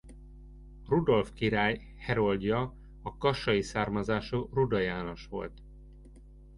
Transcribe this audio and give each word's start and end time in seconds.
Rudolf 0.87 1.31
király 1.33 1.93
heroldja 1.97 2.73
a 3.01 3.17
kassai 3.17 3.61
származású 3.61 4.49
Ruda 4.53 4.79
János 4.79 5.27
volt. 5.27 5.61